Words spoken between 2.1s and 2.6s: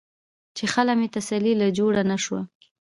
شوه ـ